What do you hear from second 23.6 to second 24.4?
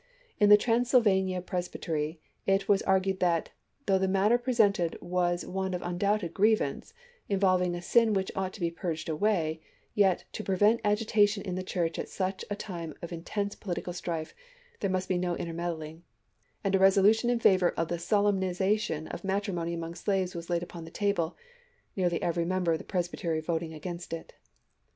against it.